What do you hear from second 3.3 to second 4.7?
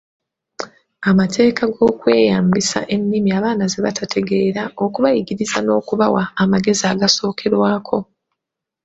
abaana ze batategeera